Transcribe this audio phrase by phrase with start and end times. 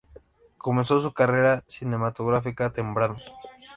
[0.57, 3.19] Comenzó su carrera cinematográfica temprano.